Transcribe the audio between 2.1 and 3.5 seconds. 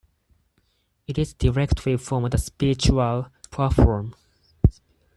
the spiritual